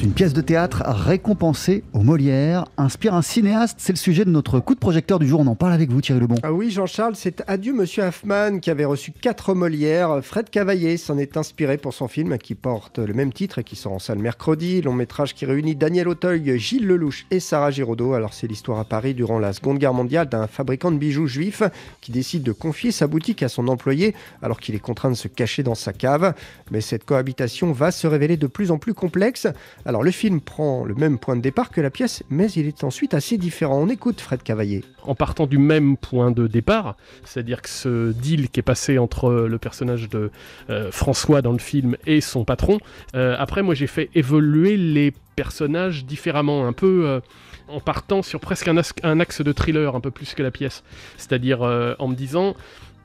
[0.00, 3.78] une pièce de théâtre récompensée au Molière inspire un cinéaste.
[3.80, 5.40] C'est le sujet de notre coup de projecteur du jour.
[5.40, 6.36] On en parle avec vous, Thierry Lebon.
[6.44, 10.20] Ah oui, Jean-Charles, c'est Adieu Monsieur Hoffman qui avait reçu quatre Molières.
[10.22, 13.74] Fred Cavaillé s'en est inspiré pour son film qui porte le même titre et qui
[13.74, 14.82] sort en salle mercredi.
[14.82, 18.12] Long métrage qui réunit Daniel Auteuil, Gilles Lelouch et Sarah Giraudot.
[18.12, 21.62] Alors, c'est l'histoire à Paris durant la Seconde Guerre mondiale d'un fabricant de bijoux juif
[22.00, 25.26] qui décide de confier sa boutique à son employé alors qu'il est contraint de se
[25.26, 26.34] cacher dans sa cave.
[26.70, 29.48] Mais cette cohabitation va se révéler de plus en plus complexe.
[29.88, 32.84] Alors, le film prend le même point de départ que la pièce, mais il est
[32.84, 33.78] ensuite assez différent.
[33.80, 34.84] On écoute Fred Cavaillé.
[35.02, 39.30] En partant du même point de départ, c'est-à-dire que ce deal qui est passé entre
[39.30, 40.30] le personnage de
[40.68, 42.76] euh, François dans le film et son patron,
[43.14, 47.20] euh, après moi j'ai fait évoluer les personnages différemment, un peu euh,
[47.68, 50.84] en partant sur presque un, axe de thriller, un peu plus que la pièce.
[51.16, 52.54] C'est-à-dire en me disant,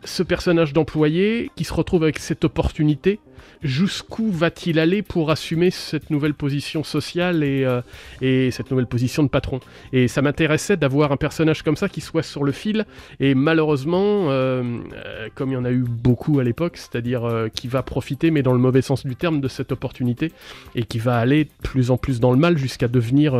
[0.04, 3.22] ce personnage d'employé qui se retrouve avec cette opportunité,
[3.64, 7.82] jusqu'où va-t-il aller pour assumer cette nouvelle position sociale et, euh,
[8.22, 9.60] et cette nouvelle position de patron?
[9.92, 12.86] Et ça m'intéressait d'avoir un personnage comme ça qui soit sur le fil,
[13.20, 17.68] et malheureusement, euh, euh, comme il y en a eu beaucoup à l'époque, c'est-à-dire qui
[17.68, 20.32] va profiter, mais dans le mauvais sens du terme, de cette opportunité,
[20.76, 23.36] et qui va aller de plus en plus dans le mal jusqu'à devenir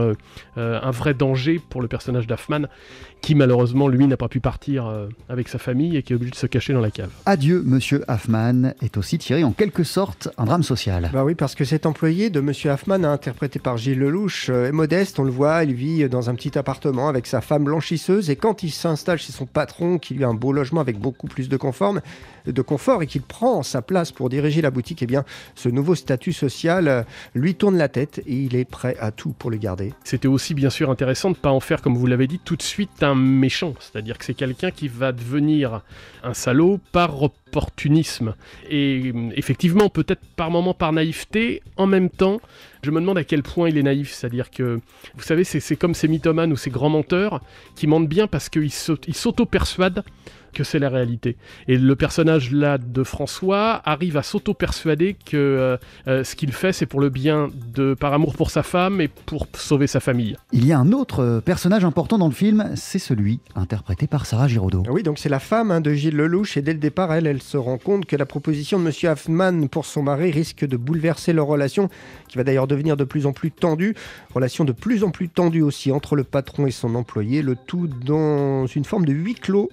[0.56, 2.68] un vrai danger pour le personnage d'Affman,
[3.22, 4.92] qui malheureusement, lui, n'a pas pu partir
[5.30, 7.10] avec sa famille et qui est obligé de se cacher dans la cave.
[7.26, 11.12] Adieu, monsieur Hoffman, est aussi tiré en quelque sorte un drame social.
[11.14, 14.72] Bah oui, parce que cet employé de Monsieur Hoffman, interprété par Gilles Lelouch, euh, est
[14.72, 18.36] modeste, on le voit, il vit dans un petit appartement avec sa femme blanchisseuse et
[18.36, 21.48] quand il s'installe chez son patron, qui lui a un beau logement avec beaucoup plus
[21.48, 22.00] de confort,
[22.48, 25.94] de confort et qu'il prend sa place pour diriger la boutique, eh bien, ce nouveau
[25.94, 27.04] statut social euh,
[27.36, 29.94] lui tourne la tête et il est prêt à tout pour le garder.
[30.04, 32.56] C'était aussi bien sûr intéressant de ne pas en faire, comme vous l'avez dit, tout
[32.56, 35.84] de suite un méchant, c'est-à-dire que c'est quelqu'un qui va devenir
[36.24, 38.34] un salaud par opportunisme.
[38.70, 39.30] Et euh,
[39.90, 42.40] peut-être par moment par naïveté, en même temps,
[42.84, 44.14] je me demande à quel point il est naïf.
[44.14, 44.80] C'est-à-dire que,
[45.16, 47.42] vous savez, c'est comme ces mythomanes ou ces grands menteurs
[47.76, 50.04] qui mentent bien parce qu'ils s'auto-persuadent
[50.54, 51.36] que c'est la réalité.
[51.68, 56.72] Et le personnage là de François arrive à s'auto-persuader que euh, euh, ce qu'il fait,
[56.72, 60.38] c'est pour le bien de par amour pour sa femme et pour sauver sa famille.
[60.52, 64.26] Il y a un autre euh, personnage important dans le film, c'est celui interprété par
[64.26, 64.84] Sarah Giraudot.
[64.90, 67.42] Oui, donc c'est la femme hein, de Gilles Lelouch et dès le départ, elle, elle
[67.42, 71.34] se rend compte que la proposition de Monsieur Hoffman pour son mari risque de bouleverser
[71.34, 71.90] leur relation,
[72.28, 73.96] qui va d'ailleurs devenir de plus en plus tendue,
[74.34, 77.88] relation de plus en plus tendue aussi entre le patron et son employé, le tout
[77.88, 79.70] dans une forme de huis clos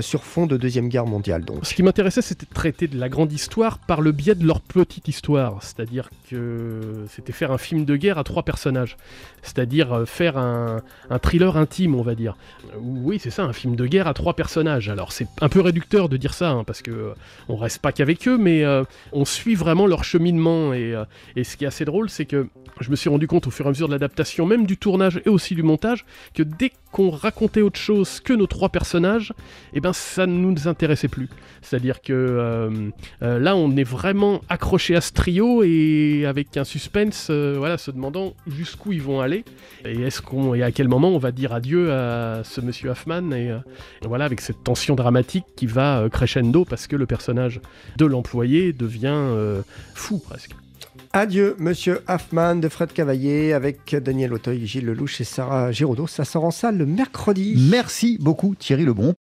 [0.00, 1.44] sur fond de Deuxième Guerre mondiale.
[1.44, 1.66] Donc.
[1.66, 4.60] Ce qui m'intéressait, c'était de traiter de la grande histoire par le biais de leur
[4.60, 5.62] petite histoire.
[5.62, 8.96] C'est-à-dire que c'était faire un film de guerre à trois personnages.
[9.42, 10.82] C'est-à-dire euh, faire un,
[11.22, 12.36] thriller intime, on va dire.
[12.78, 14.88] Oui, c'est ça, un film de guerre à trois personnages.
[14.88, 17.14] Alors c'est un peu réducteur de dire ça, hein, parce que euh,
[17.48, 20.72] on reste pas qu'avec eux, mais euh, on suit vraiment leur cheminement.
[20.72, 20.94] Et,
[21.36, 22.43] et ce qui est assez drôle, c'est que
[22.80, 25.20] je me suis rendu compte au fur et à mesure de l'adaptation, même du tournage
[25.24, 29.32] et aussi du montage, que dès qu'on racontait autre chose que nos trois personnages,
[29.72, 31.28] eh ben ça ne nous intéressait plus.
[31.62, 32.90] C'est-à-dire que euh,
[33.22, 37.78] euh, là, on est vraiment accroché à ce trio et avec un suspense, euh, voilà,
[37.78, 39.44] se demandant jusqu'où ils vont aller
[39.84, 43.32] et est-ce qu'on et à quel moment on va dire adieu à ce Monsieur Hoffman
[43.32, 43.48] et,
[44.02, 47.60] et voilà avec cette tension dramatique qui va crescendo parce que le personnage
[47.96, 49.62] de l'employé devient
[49.94, 50.54] fou presque.
[51.16, 56.08] Adieu, Monsieur Hoffman de Fred Cavaillé avec Daniel Auteuil, Gilles Lelouch et Sarah Giraudot.
[56.08, 57.54] Ça sort en salle le mercredi.
[57.70, 59.12] Merci beaucoup Thierry Lebon.